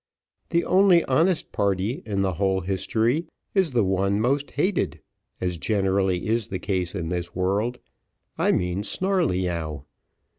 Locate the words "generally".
5.59-6.25